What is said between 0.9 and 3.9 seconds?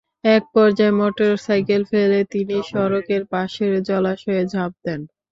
motorcycle ফেলে তিনি সড়কের পাশের